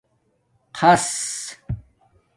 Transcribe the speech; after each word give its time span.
خص 0.81 1.07